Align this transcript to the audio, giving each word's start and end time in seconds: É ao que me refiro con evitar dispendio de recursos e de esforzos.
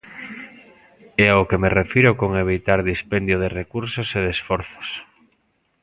É 1.25 1.27
ao 1.31 1.47
que 1.49 1.61
me 1.63 1.73
refiro 1.79 2.11
con 2.19 2.31
evitar 2.43 2.79
dispendio 2.91 3.37
de 3.43 3.49
recursos 3.59 4.07
e 4.17 4.19
de 4.25 4.31
esforzos. 4.37 4.89